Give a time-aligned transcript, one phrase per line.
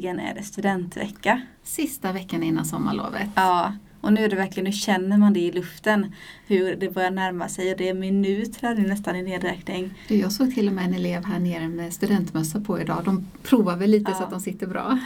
[0.00, 1.40] Äntligen är det studentvecka.
[1.62, 3.28] Sista veckan innan sommarlovet.
[3.34, 6.12] Ja, och nu är det verkligen, nu känner man det i luften.
[6.46, 9.94] Hur det börjar närma sig och det är minuter nu nästan i nedräkning.
[10.08, 13.02] Du, jag såg till och med en elev här nere med studentmössa på idag.
[13.04, 14.16] De provar väl lite Ja.
[14.16, 14.98] så att de sitter bra.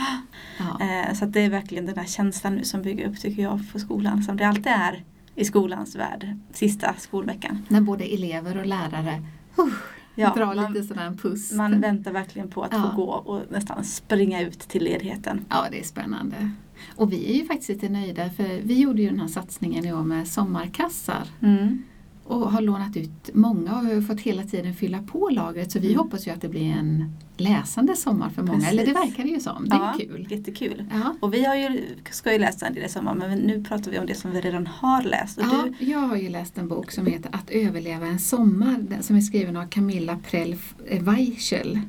[0.58, 0.80] Ja.
[0.86, 3.78] Eh, Så det är verkligen den här känslan nu som bygger upp tycker jag på
[3.78, 4.22] skolan.
[4.22, 5.04] Som det alltid är
[5.34, 6.36] i skolans värld.
[6.52, 7.62] Sista skolveckan.
[7.68, 9.22] När både elever och lärare
[9.58, 9.66] uh,
[10.14, 11.52] Ja, drar man- lite sådär en puss.
[11.52, 12.82] Man väntar verkligen på att Ja.
[12.90, 15.44] få gå och nästan springa ut till ledigheten.
[15.50, 16.50] Ja, det är spännande.
[16.96, 19.92] Och vi är ju faktiskt lite nöjda för vi gjorde ju den här satsningen i
[19.92, 21.28] år med sommarkassar.
[21.42, 21.82] Mm.
[22.24, 25.86] Och har lånat ut många och har fått hela tiden fylla på lagret så vi
[25.88, 25.98] Mm.
[25.98, 28.54] hoppas ju att det blir en läsande sommar för många.
[28.58, 28.72] Precis.
[28.72, 29.68] Eller det verkar det ju som.
[29.68, 30.26] Det är Ja, kul.
[30.30, 30.84] jättekul.
[30.92, 31.14] Ja.
[31.20, 33.98] Och vi har ju, ska ju läsa en del i sommar men nu pratar vi
[33.98, 35.38] om det som vi redan har läst.
[35.38, 38.86] Och Ja, du, jag har ju läst en bok som heter Att överleva en sommar
[39.00, 40.56] som är skriven av Camilla Prell
[41.00, 41.80] Weichel.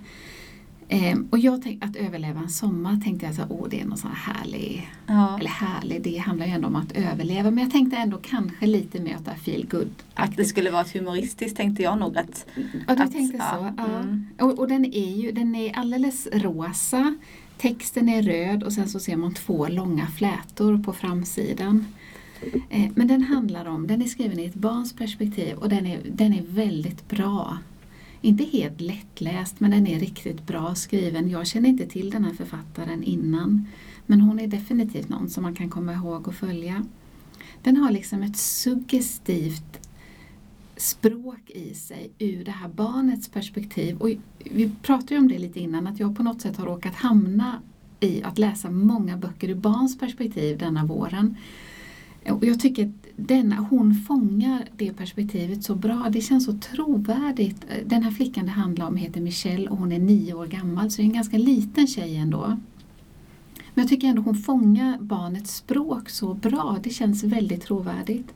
[0.89, 3.97] Ehm, och jag tänkte att överleva en sommar tänkte jag så åh det är någon
[3.97, 7.51] sån här härlig, ja, eller härlig, det handlar ju ändå om att överleva.
[7.51, 10.85] Men jag tänkte ändå kanske lite mer åt det feel good att det skulle vara
[10.93, 12.45] humoristiskt tänkte jag nog att
[12.87, 13.73] Ja, du att- tänkte ja, så.
[13.77, 13.99] Ja.
[13.99, 14.27] mm.
[14.39, 17.15] Och, och den är ju den är alldeles rosa.
[17.57, 21.85] Texten är röd och sen så ser man två långa flätor på framsidan.
[22.69, 25.99] Eh, men den handlar om, den är skriven i ett barns perspektiv och den är,
[26.11, 27.57] den är väldigt bra.
[28.25, 31.29] Inte helt lättläst men den är riktigt bra skriven.
[31.29, 33.67] Jag känner inte till den här författaren innan.
[34.05, 36.85] Men hon är definitivt någon som man kan komma ihåg och följa.
[37.63, 39.89] Den har liksom ett suggestivt
[40.77, 43.97] språk i sig ur det här barnets perspektiv.
[43.97, 44.09] Och
[44.39, 47.61] vi pratade ju om det lite innan, att jag på något sätt har råkat hamna
[47.99, 51.37] i att läsa många böcker ur barns perspektiv denna våren.
[52.29, 56.07] Och jag tycker att denna, hon fångar det perspektivet så bra.
[56.11, 57.65] Det känns så trovärdigt.
[57.85, 60.97] Den här flickan det handlar om heter Michelle och hon är nio år gammal, så
[60.97, 62.57] det är en ganska liten tjej ändå.
[63.73, 66.77] Men jag tycker ändå hon fångar barnets språk så bra.
[66.83, 68.33] Det känns väldigt trovärdigt.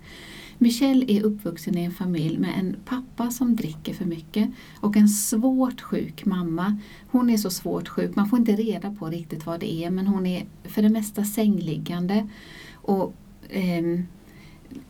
[0.57, 5.09] Michelle är uppvuxen i en familj med en pappa som dricker för mycket och en
[5.09, 6.77] svårt sjuk mamma.
[7.11, 10.07] Hon är så svårt sjuk, man får inte reda på riktigt vad det är men
[10.07, 12.27] hon är för det mesta sängliggande.
[12.73, 13.13] Och,
[13.49, 13.99] eh,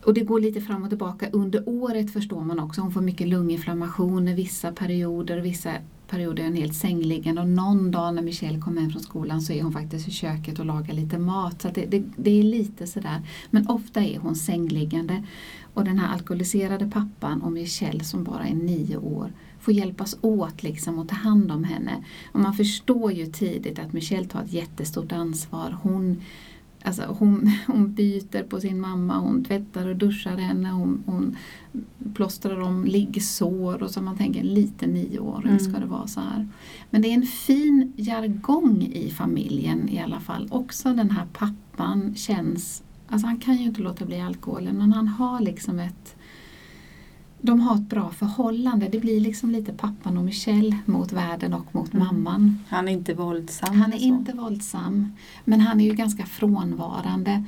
[0.04, 2.80] och det går lite fram och tillbaka under året förstår man också.
[2.80, 5.72] Hon får mycket lunginflammationer vissa perioder och vissa
[6.08, 9.52] perioder är hon helt sängliggande och någon dag när Michelle kommer hem från skolan så
[9.52, 11.62] är hon faktiskt i köket och lagar lite mat.
[11.62, 13.22] Så att det, det, det är lite sådär.
[13.50, 15.24] Men ofta är hon sängliggande.
[15.74, 20.62] Och den här alkoholiserade pappan och Michelle som bara är nio år får hjälpas åt
[20.62, 22.04] liksom och ta hand om henne.
[22.32, 25.78] Och man förstår ju tidigt att Michelle tar ett jättestort ansvar.
[25.82, 26.22] Hon,
[26.84, 31.36] alltså hon, hon byter på sin mamma, hon tvättar och duschar henne, hon, hon
[32.14, 35.60] plåstrar om liggsår och så man tänker en liten nioåring Mm.
[35.60, 36.48] ska det vara så här.
[36.90, 40.48] Men det är en fin jargong i familjen i alla fall.
[40.50, 45.08] Också den här pappan känns, alltså han kan ju inte låta bli alkoholen men han
[45.08, 46.16] har liksom ett
[47.42, 48.88] de har ett bra förhållande.
[48.92, 52.06] Det blir liksom lite pappan och Michelle mot världen och mot Mm.
[52.06, 52.58] mamman.
[52.68, 53.74] han är inte våldsam.
[53.80, 54.04] Han är så.
[54.04, 55.12] inte våldsam,
[55.44, 57.44] men han är ju ganska frånvarande.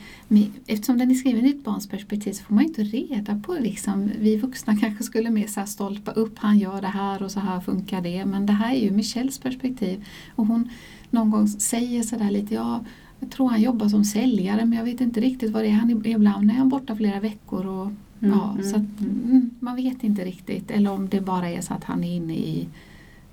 [0.67, 3.53] Eftersom den är skriven i ett barns perspektiv så får man ju inte reda på
[3.61, 7.41] liksom, vi vuxna kanske skulle mer så stolpa upp, han gör det här och så
[7.41, 8.25] här funkar det.
[8.25, 10.05] Men det här är ju Michelles perspektiv.
[10.35, 10.69] Och hon
[11.11, 12.85] någon gång säger sådär lite, ja,
[13.21, 15.73] jag tror han jobbar som säljare men jag vet inte riktigt vad det är.
[15.73, 17.91] Han är ibland är han borta flera veckor och
[18.23, 19.51] Mm, ja, mm, så att, mm.
[19.61, 20.71] man vet inte riktigt.
[20.71, 22.69] Eller om det bara är så att han är inne i,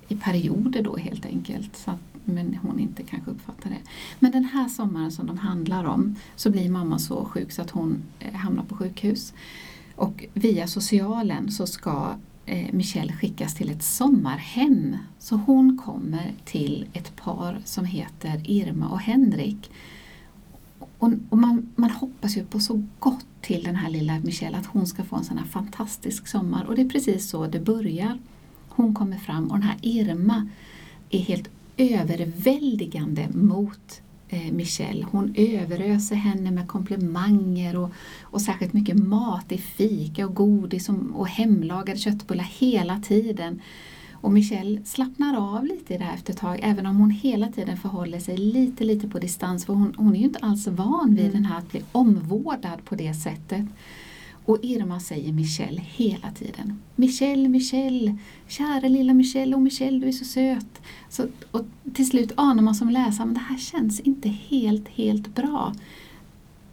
[0.08, 1.76] i perioder då helt enkelt.
[1.76, 3.78] Så att, men hon inte kanske uppfattar det.
[4.18, 7.70] Men den här sommaren som de handlar om så blir mamma så sjuk så att
[7.70, 9.32] hon eh, hamnar på sjukhus.
[9.96, 12.14] Och via socialen så ska
[12.46, 14.96] eh, Michelle skickas till ett sommarhem.
[15.18, 19.70] Så hon kommer till ett par som heter Irma och Henrik.
[21.00, 24.66] Och, och man, man hoppas ju på så gott till den här lilla Michelle att
[24.66, 26.64] hon ska få en sån här fantastisk sommar.
[26.64, 28.18] Och det är precis så det börjar.
[28.68, 30.48] Hon kommer fram och den här Irma
[31.10, 35.06] är helt överväldigande mot eh, Michelle.
[35.10, 37.90] Hon överöser henne med komplimanger och,
[38.22, 43.60] och särskilt mycket mat i fika och godis och, och hemlagade köttbullar hela tiden.
[44.20, 47.48] Och Michelle slappnar av lite i det här efter ett tag, även om hon hela
[47.48, 49.64] tiden förhåller sig lite, lite på distans.
[49.64, 51.32] För hon, hon är ju inte alls van vid mm.
[51.32, 53.66] den här att bli omvårdad på det sättet.
[54.44, 56.80] Och Irma säger Michelle hela tiden.
[56.96, 58.16] Michelle, Michelle,
[58.48, 60.82] kära lilla Michelle, och Michelle du är så söt.
[61.08, 61.64] Så, och
[61.94, 65.74] till slut anar man som läsare att det här känns inte helt, helt bra.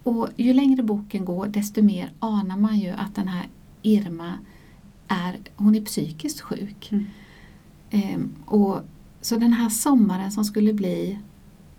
[0.03, 3.47] Och ju längre boken går desto mer anar man ju att den här
[3.81, 4.33] Irma
[5.07, 6.91] är, hon är psykiskt sjuk.
[6.91, 7.05] Mm.
[7.91, 8.81] Ehm, och,
[9.21, 11.19] så den här sommaren som skulle bli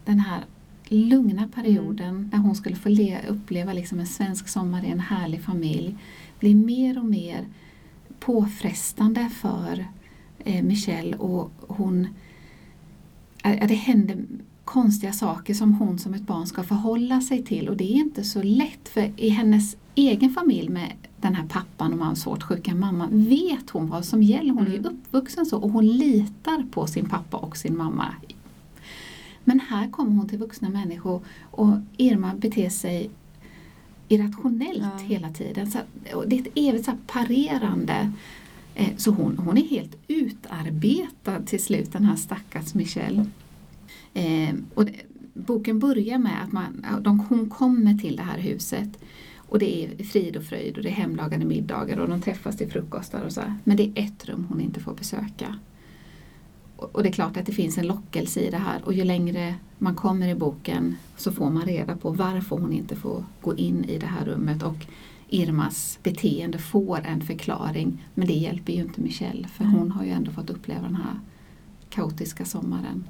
[0.05, 0.45] den här
[0.89, 2.31] lugna perioden mm.
[2.33, 2.89] när hon skulle få
[3.29, 5.97] uppleva liksom en svensk sommar i en härlig familj
[6.39, 7.47] blir mer och mer
[8.21, 9.87] påfrestande för
[10.39, 12.09] eh, Michelle och hon
[13.45, 14.25] äh, det händer
[14.65, 18.25] konstiga saker som hon som ett barn ska förhålla sig till och det är inte
[18.25, 22.75] så lätt för i hennes egen familj med den här pappan och mamman, svårt sjuka
[22.75, 24.55] mamman vet hon vad som gäller.
[24.55, 24.85] Hon mm.
[24.85, 28.15] är uppvuxen så och hon litar på sin pappa och sin mamma
[29.49, 33.11] men här kommer hon till vuxna människor och Irma beter sig
[34.09, 35.05] irrationellt ja.
[35.05, 35.71] hela tiden.
[35.71, 35.79] Så,
[36.27, 38.13] det är ett evigt så parerande.
[38.75, 43.27] Eh, så hon, hon är helt utarbetad till slut, den här stackars Michelle.
[44.15, 44.95] Eh, och det,
[45.35, 48.99] boken börjar med att man, de, hon kommer till det här huset
[49.49, 52.71] och det är frid och fröjd och det är hemlagade middagar och de träffas till
[52.71, 53.43] frukostar och så.
[53.65, 55.59] Men det är ett rum hon inte får besöka.
[56.77, 59.55] Och det är klart att det finns en lockelse i det här och ju längre
[59.79, 63.85] man kommer i boken så får man reda på varför hon inte får gå in
[63.85, 64.87] i det här rummet och
[65.29, 70.11] Irmas beteende får en förklaring men det hjälper ju inte Michelle för hon har ju
[70.11, 71.21] ändå fått uppleva den här
[71.91, 73.05] kaotiska sommaren.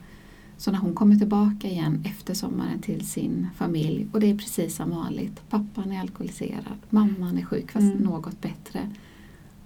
[0.59, 4.77] Så när hon kommer tillbaka igen efter sommaren till sin familj och det är precis
[4.77, 5.51] som vanligt.
[5.51, 7.99] Pappan är alkoholiserad, mamman är sjuk fast mm.
[7.99, 8.91] något bättre.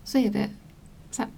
[0.05, 0.49] Så är det
[1.11, 1.31] så här,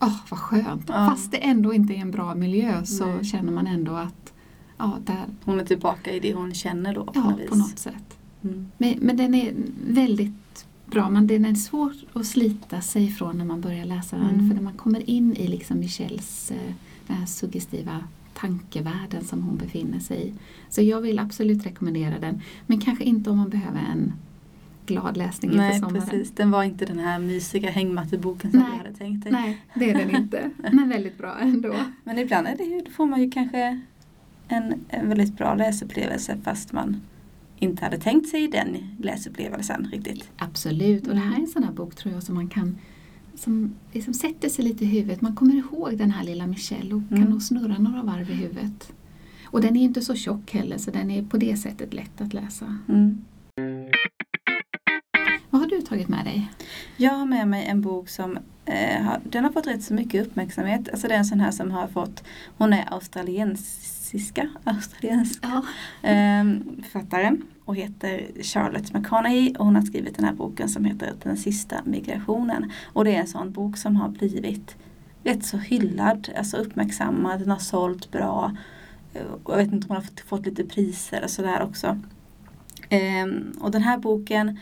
[0.00, 0.84] oh, vad skönt.
[0.88, 1.08] Ja.
[1.10, 3.24] Fast det ändå inte är en bra miljö så Nej.
[3.24, 4.32] känner man ändå att
[4.78, 5.24] ja, där.
[5.44, 7.04] Hon är tillbaka i det hon känner då?
[7.04, 8.18] På ja, något på något sätt.
[8.44, 8.66] Mm.
[8.78, 9.54] Men, men den är
[9.86, 11.10] väldigt bra.
[11.10, 14.30] Men den är svår att slita sig ifrån när man börjar läsa den.
[14.30, 14.48] Mm.
[14.48, 16.72] För när man kommer in i liksom Michelles eh,
[17.06, 18.04] den här suggestiva
[18.36, 20.34] tankevärlden som hon befinner sig i.
[20.68, 22.40] Så jag vill absolut rekommendera den.
[22.66, 24.12] Men kanske inte om man behöver en
[24.86, 26.06] glad läsning inför Nej, sommaren.
[26.06, 26.30] Precis.
[26.30, 28.70] Den var inte den här mysiga hängmatteboken som Nej.
[28.72, 29.32] du hade tänkt dig.
[29.32, 30.50] Nej, det är den inte.
[30.72, 31.74] Men väldigt bra ändå.
[32.04, 33.80] Men ibland är det ju, får man ju kanske
[34.48, 37.00] en, en väldigt bra läsupplevelse fast man
[37.58, 40.30] inte hade tänkt sig den läsupplevelsen riktigt.
[40.36, 42.78] Absolut, och det här är en sån här bok tror jag som man kan
[43.36, 45.20] som liksom sätter sig lite i huvudet.
[45.20, 47.22] Man kommer ihåg den här lilla Michelle och mm.
[47.22, 48.92] kan nog snurra några varv i huvudet.
[49.44, 52.34] Och den är inte så tjock heller så den är på det sättet lätt att
[52.34, 52.78] läsa.
[52.88, 53.22] Mm.
[55.50, 56.50] Vad har du tagit med dig?
[56.96, 60.26] Jag har med mig en bok som eh, har, den har fått rätt så mycket
[60.26, 60.88] uppmärksamhet.
[60.88, 62.24] Alltså det är en sån här som har fått,
[62.58, 65.56] hon är australiensiska, australiensk ja.
[66.08, 66.44] eh,
[66.82, 67.36] författare
[67.66, 71.76] och heter Charlotte McConaughey och hon har skrivit den här boken som heter Den sista
[71.84, 72.72] migrationen.
[72.92, 74.76] Och det är en sån bok som har blivit
[75.24, 78.56] rätt så hyllad, alltså uppmärksammad, den har sålt bra.
[79.14, 81.98] Eh, jag vet inte om hon har fått lite priser och sådär också.
[82.88, 84.58] Ehm, och den här boken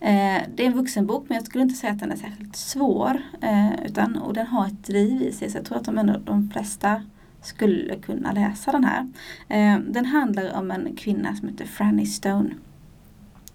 [0.00, 3.20] Eh, det är en vuxenbok men jag skulle inte säga att den är särskilt svår.
[3.40, 6.18] Eh, utan, och den har ett driv i sig så jag tror att de, ändå,
[6.24, 7.02] de flesta
[7.42, 9.08] skulle kunna läsa den här.
[9.48, 12.50] Eh, den handlar om en kvinna som heter Franny Stone.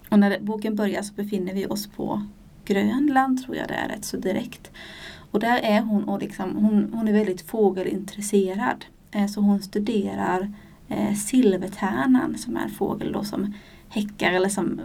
[0.08, 2.22] Och när boken börjar så befinner vi oss på
[2.64, 4.70] Grönland tror jag det är rätt så direkt.
[5.30, 8.84] Och där är hon och liksom, hon, hon är väldigt fågelintresserad.
[9.10, 10.52] Eh, så hon studerar
[10.88, 13.54] eh, silvertärnan som är en fågel då som
[13.88, 14.80] häckar eller som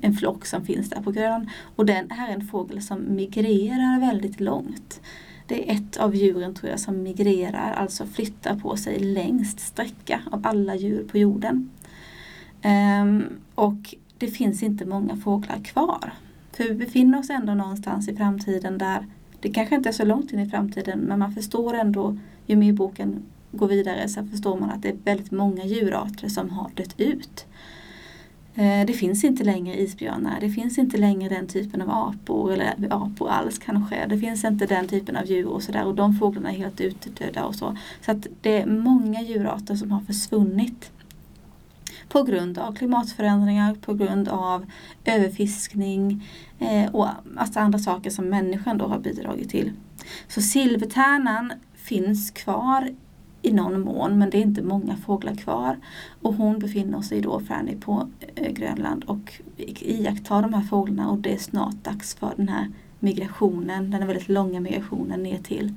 [0.00, 1.48] en flock som finns där på Grönland.
[1.76, 5.00] Och den här är en fågel som migrerar väldigt långt.
[5.46, 10.20] Det är ett av djuren tror jag som migrerar, alltså flyttar på sig längst sträcka
[10.30, 11.70] av alla djur på jorden.
[12.64, 13.24] Um,
[13.54, 16.12] och det finns inte många fåglar kvar.
[16.52, 19.06] För vi befinner oss ändå någonstans i framtiden där
[19.40, 22.72] det kanske inte är så långt in i framtiden men man förstår ändå ju mer
[22.72, 23.22] boken
[23.52, 27.46] går vidare så förstår man att det är väldigt många djurarter som har dött ut.
[28.58, 32.74] Eh, det finns inte längre isbjörnar, det finns inte längre den typen av apor eller
[32.90, 34.06] apor alls kanske.
[34.06, 37.44] Det finns inte den typen av djur och sådär och de fåglarna är helt utdöda
[37.44, 37.76] och så.
[38.00, 40.90] Så att det är många djurarter som har försvunnit.
[42.08, 44.66] På grund av klimatförändringar, på grund av
[45.04, 49.72] överfiskning eh, och alltså andra saker som människan då har bidragit till.
[50.28, 52.90] Så silvertärnan finns kvar
[53.46, 55.76] i någon mån men det är inte många fåglar kvar.
[56.22, 59.32] Och hon befinner sig då, Franny, på eh, Grönland och
[59.80, 64.06] iakttar de här fåglarna och det är snart dags för den här migrationen, den är
[64.06, 65.74] väldigt långa migrationen ner till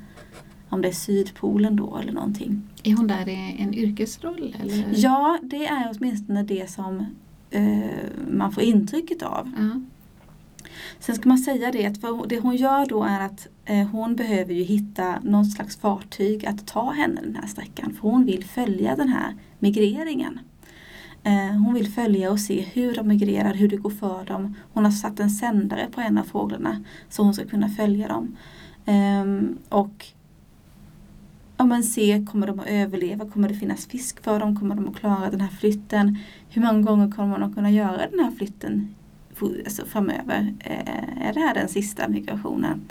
[0.70, 2.62] om det är Sydpolen då eller någonting.
[2.84, 4.56] Är hon där i en yrkesroll?
[4.62, 4.86] Eller?
[4.96, 7.06] Ja, det är åtminstone det som
[7.50, 7.90] eh,
[8.32, 9.48] man får intrycket av.
[9.60, 9.78] Uh
[11.00, 14.54] Sen ska man säga det att det hon gör då är att eh, hon behöver
[14.54, 17.94] ju hitta någon slags fartyg att ta henne den här sträckan.
[17.94, 20.40] För hon vill följa den här migreringen.
[21.24, 24.56] Eh, hon vill följa och se hur de migrerar, hur det går för dem.
[24.74, 28.38] Hon har satt en sändare på en av fåglarna så hon ska kunna följa dem.
[28.86, 30.06] Ehm, och
[31.58, 33.30] ja, men se, kommer de att överleva?
[33.30, 34.60] Kommer det finnas fisk för dem?
[34.60, 36.18] Kommer de att klara den här flytten?
[36.50, 38.96] Hur många gånger kommer de att kunna göra den här flytten
[39.42, 40.54] alltså framöver?
[40.60, 42.82] Eh, är det här den sista migrationen?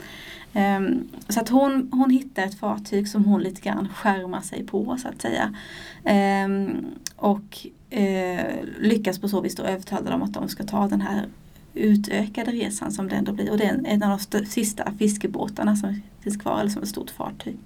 [0.53, 4.97] Ehm, så att hon, hon hittar ett fartyg som hon lite grann skärmar sig på
[4.97, 5.55] så att säga.
[6.03, 11.01] Ehm, och eh, lyckas på så vis då övertala dem att de ska ta den
[11.01, 11.25] här
[11.73, 13.51] utökade resan som det ändå blir.
[13.51, 17.09] Och det är en av de sista fiskebåtarna som finns kvar, eller som ett stort
[17.09, 17.57] fartyg.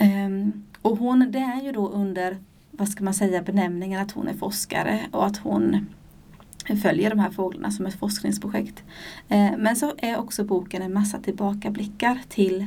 [0.00, 2.36] Um, och hon, det är ju då under,
[2.70, 5.86] vad ska man säga, benämningen att hon är forskare och att hon
[6.76, 8.82] följer de här fåglarna som ett forskningsprojekt.
[9.28, 12.66] Eh, men så är också boken en massa tillbakablickar till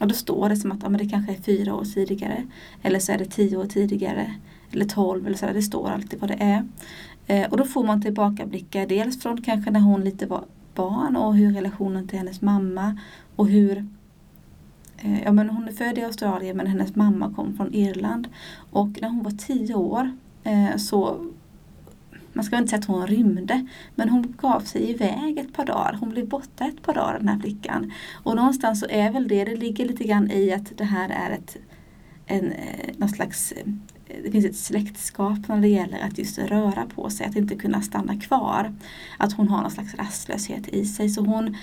[0.00, 2.46] och då står det som att ja, men det kanske är fyra år tidigare
[2.82, 4.34] eller så är det tio år tidigare
[4.70, 5.54] eller tolv eller så där.
[5.54, 6.66] Det står alltid vad det är.
[7.26, 11.36] Eh, och då får man tillbakablickar dels från kanske när hon lite var barn och
[11.36, 12.98] hur relationen till hennes mamma
[13.36, 13.86] och hur
[14.96, 18.28] eh, Ja men hon är född i Australien men hennes mamma kom från Irland.
[18.70, 20.16] Och när hon var tio år
[20.76, 21.26] så
[22.38, 25.96] man ska inte säga att hon rymde, men hon gav sig iväg ett par dagar.
[26.00, 27.92] Hon blev borta ett par dagar den här flickan.
[28.22, 31.30] Och någonstans så är väl det, det ligger lite grann i att det här är
[31.30, 31.56] ett
[32.28, 33.66] en, eh, någon slags eh,
[34.24, 37.82] det finns ett släktskap när det gäller att just röra på sig, att inte kunna
[37.82, 38.74] stanna kvar.
[39.18, 41.08] Att hon har någon slags rastlöshet i sig.
[41.08, 41.56] Så hon,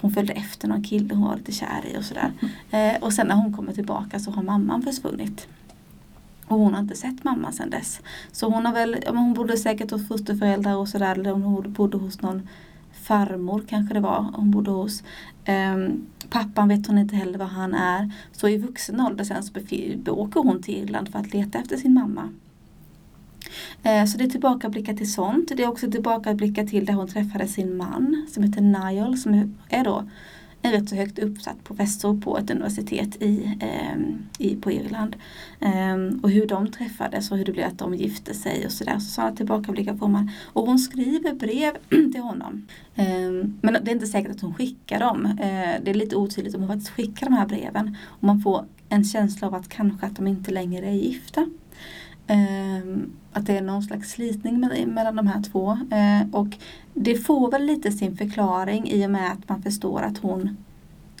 [0.00, 2.32] hon följde efter någon kille hon var lite kär i och sådär.
[2.70, 2.96] Mm.
[2.96, 5.48] Eh, och sen när hon kommer tillbaka så har mamman försvunnit.
[6.50, 8.00] Och hon har inte sett mamma sedan dess.
[8.32, 11.14] Så hon har väl, hon bodde säkert hos fosterföräldrar och sådär.
[11.18, 12.48] Eller hon bodde hos någon
[12.92, 15.02] farmor kanske det var hon bodde hos.
[15.48, 18.12] Um, pappan vet hon inte heller var han är.
[18.32, 19.52] Så i vuxen ålder sen så
[20.12, 22.28] åker hon till Irland för att leta efter sin mamma.
[23.86, 25.52] Uh, så det är tillbakablickar till sånt.
[25.56, 29.84] Det är också tillbakablickar till där hon träffade sin man som heter Niall som är
[29.84, 30.04] då
[30.62, 33.98] en rätt så högt uppsatt professor på ett universitet i, eh,
[34.38, 35.16] i, på Irland.
[35.60, 38.98] Eh, och hur de träffades och hur det blev att de gifte sig och sådär.
[38.98, 40.30] Så sådana tillbakablickar får man.
[40.52, 41.72] Och hon skriver brev
[42.12, 42.66] till honom.
[42.94, 45.26] Eh, men det är inte säkert att hon skickar dem.
[45.26, 47.96] Eh, det är lite otydligt om hon faktiskt skickar de här breven.
[48.06, 51.46] Och man får en känsla av att kanske att de inte längre är gifta.
[52.30, 55.78] Ehm, att det är någon slags slitning mellan de här två.
[55.90, 56.48] Ehm, och
[56.94, 60.56] det får väl lite sin förklaring i och med att man förstår att hon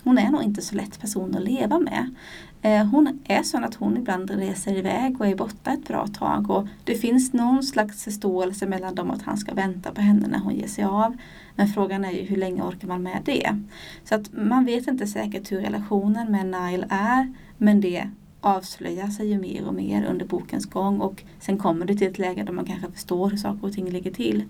[0.04, 2.14] hon är nog inte så lätt person att leva med.
[2.62, 6.50] Ehm, hon är sån att hon ibland reser iväg och är borta ett bra tag
[6.50, 10.38] och det finns någon slags förståelse mellan dem att han ska vänta på henne när
[10.38, 11.16] hon ger sig av.
[11.56, 13.60] Men frågan är ju hur länge orkar man med det?
[14.04, 19.28] Så att man vet inte säkert hur relationen med Nile är men det avslöjar sig
[19.28, 22.52] ju mer och mer under bokens gång och sen kommer det till ett läge där
[22.52, 24.44] man kanske förstår hur saker och ting ligger till.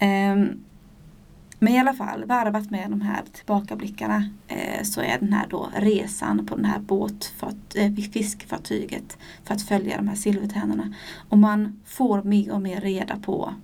[0.00, 0.64] Um,
[1.60, 5.68] men i alla fall, varvat med de här tillbakablickarna eh, så är den här då
[5.76, 10.94] resan på den här båtfart, eh, fiskfartyget för att följa de här silvertärnorna.
[11.28, 13.54] Och man får mer och mer reda på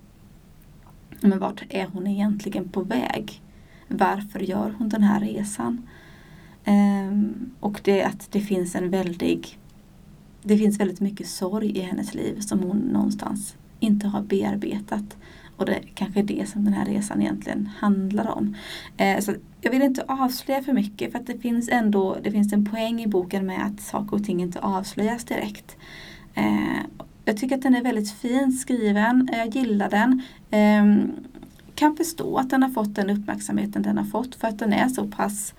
[1.19, 3.41] men vart är hon egentligen på väg?
[3.87, 5.87] Varför gör hon den här resan?
[6.67, 9.59] Um, och det att det finns en väldig
[10.43, 15.17] Det finns väldigt mycket sorg i hennes liv som hon någonstans inte har bearbetat.
[15.57, 18.55] Och det kanske är det som den här resan egentligen handlar om.
[18.97, 22.53] Eh, så jag vill inte avslöja för mycket för att det finns ändå det finns
[22.53, 25.77] en poäng i boken med att saker och ting inte avslöjas direkt.
[26.33, 26.79] Eh,
[27.25, 29.29] jag tycker att den är väldigt fint skriven.
[29.33, 30.21] Jag gillar den.
[30.51, 31.09] Eh,
[31.75, 34.87] kan förstå att den har fått den uppmärksamheten den har fått för att den är
[34.87, 35.53] så pass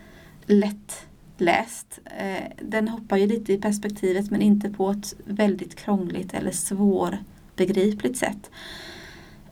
[0.46, 1.98] lättläst.
[2.18, 8.18] Eh, den hoppar ju lite i perspektivet men inte på ett väldigt krångligt eller svårbegripligt
[8.18, 8.50] sätt.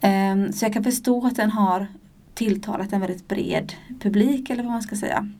[0.00, 1.86] Ehm, så jag kan förstå att den har
[2.34, 5.30] tilltalat en väldigt bred publik eller vad man ska säga.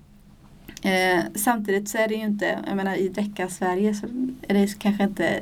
[0.83, 4.07] Eh, samtidigt så är det ju inte, jag menar i deckarsverige så
[4.49, 5.41] är det kanske inte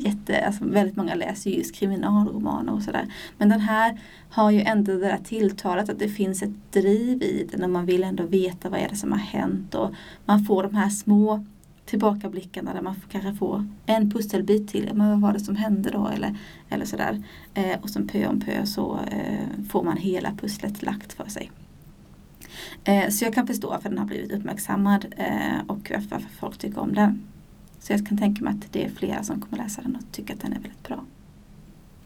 [0.00, 3.06] jätte, alltså väldigt många läser ju just kriminalromaner och sådär.
[3.38, 4.00] Men den här
[4.30, 7.86] har ju ändå det där tilltalet att det finns ett driv i den och man
[7.86, 11.44] vill ändå veta vad är det som har hänt och man får de här små
[11.86, 14.90] tillbakablickarna där man kanske får en pusselbit till.
[14.94, 16.08] Men vad var det som hände då?
[16.08, 16.36] Eller,
[16.68, 17.22] eller sådär.
[17.54, 21.50] Eh, och sen pö om pö så eh, får man hela pusslet lagt för sig.
[22.84, 26.80] Eh, så jag kan förstå varför den har blivit uppmärksammad eh, och varför folk tycker
[26.80, 27.22] om den.
[27.86, 30.34] Så jag kan tänka mig att det är flera som kommer läsa den och tycker
[30.34, 31.04] att den är väldigt bra.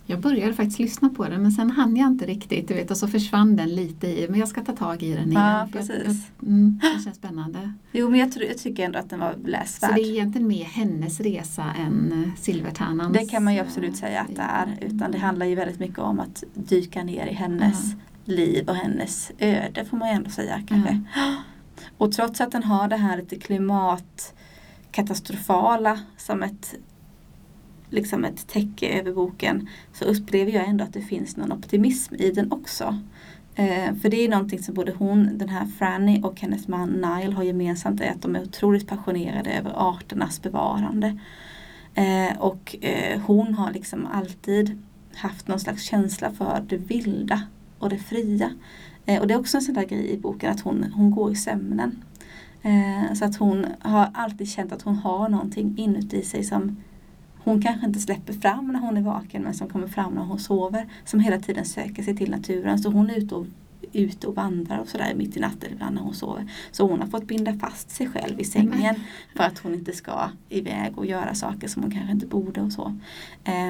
[0.07, 2.97] Jag började faktiskt lyssna på den men sen hann jag inte riktigt du vet, och
[2.97, 5.43] så försvann den lite i men jag ska ta tag i den igen.
[5.43, 6.31] Ja, precis.
[6.39, 7.73] Jag, mm, det känns spännande.
[7.93, 9.91] Jo men jag, tror, jag tycker ändå att den var läsvärd.
[9.91, 13.19] Så det är egentligen mer hennes resa än eh, Silvertärnans?
[13.19, 14.79] Det kan man ju absolut säga att det är.
[14.81, 17.99] Utan det handlar ju väldigt mycket om att dyka ner i hennes mm.
[18.25, 20.91] liv och hennes öde får man ju ändå säga kanske.
[20.91, 21.37] Mm.
[21.99, 23.37] Och trots att den har det här lite
[24.93, 26.75] katastrofala som ett
[27.91, 32.31] liksom ett täcke över boken så upplever jag ändå att det finns någon optimism i
[32.31, 32.99] den också.
[33.55, 37.35] Eh, för det är någonting som både hon, den här Franny och hennes man Nile
[37.35, 41.19] har gemensamt är att de är otroligt passionerade över arternas bevarande.
[41.95, 44.83] Eh, och eh, hon har liksom alltid
[45.15, 47.43] haft någon slags känsla för det vilda
[47.79, 48.51] och det fria.
[49.07, 51.33] Eh, och det är också en sån där grej i boken att hon, hon går
[51.33, 52.05] i sömnen.
[52.63, 56.77] Eh, så att hon har alltid känt att hon har någonting inuti sig som
[57.45, 60.39] hon kanske inte släpper fram när hon är vaken men som kommer fram när hon
[60.39, 60.87] sover.
[61.05, 62.79] Som hela tiden söker sig till naturen.
[62.79, 63.47] Så hon är ute och,
[63.93, 66.53] ute och vandrar och sådär mitt i natten ibland när hon sover.
[66.71, 68.95] Så hon har fått binda fast sig själv i sängen
[69.37, 72.73] för att hon inte ska iväg och göra saker som hon kanske inte borde och
[72.73, 72.99] så.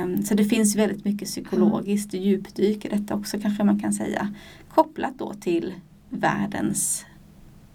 [0.02, 4.34] Um, så det finns väldigt mycket psykologiskt djupdyk i detta också kanske man kan säga.
[4.68, 5.74] Kopplat då till
[6.08, 7.06] världens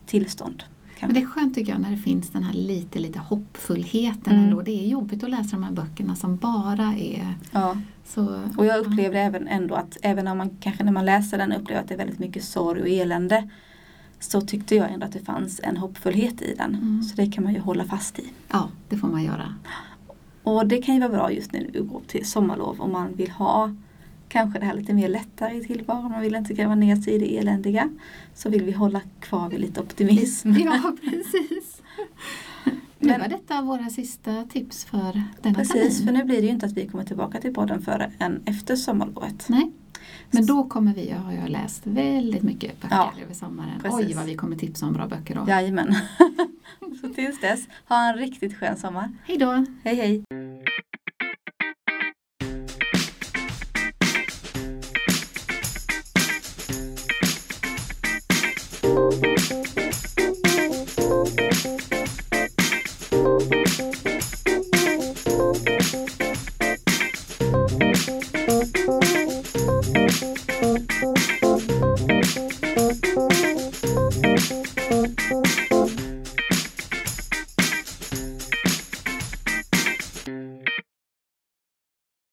[0.06, 0.64] tillstånd.
[1.02, 4.44] Men det är skönt tycker jag när det finns den här lite, lite hoppfullheten mm.
[4.44, 4.62] ändå.
[4.62, 7.78] Det är jobbigt att läsa de här böckerna som bara är ja.
[8.06, 8.42] så.
[8.58, 9.24] Och jag upplevde ja.
[9.24, 11.98] även ändå att även om man kanske när man läser den upplever att det är
[11.98, 13.50] väldigt mycket sorg och elände
[14.20, 16.76] så tyckte jag ändå att det fanns en hoppfullhet i den.
[16.76, 17.04] Mm.
[17.04, 18.24] Så det kan man ju hålla fast i.
[18.52, 19.56] Ja, det får man göra.
[20.44, 23.32] Och det kan ju vara bra just när vi går till sommarlov om man vill
[23.32, 23.76] ha
[24.36, 26.12] kanske det här lite mer lättare i tillvaron.
[26.12, 27.90] Man vill inte gräva ner sig i det eländiga.
[28.34, 30.52] Så vill vi hålla kvar vid lite optimism.
[30.52, 31.82] Ja, precis.
[33.00, 36.06] Nu var detta våra sista tips för denna Precis, termin.
[36.06, 39.46] för nu blir det ju inte att vi kommer tillbaka till podden förrän efter sommarlovet.
[39.50, 39.72] Nej.
[40.32, 43.80] Men då kommer vi, jag har jag läst väldigt mycket böcker ja, över sommaren.
[43.82, 44.08] Precis.
[44.08, 45.46] Oj vad vi kommer tipsa om bra böcker då.
[45.48, 45.96] Jajamän.
[47.02, 49.12] Så tills dess, ha en riktigt skön sommar.
[49.26, 49.66] Hej då!
[49.84, 50.24] Hej hej!